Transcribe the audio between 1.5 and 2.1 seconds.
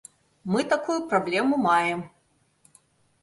маем.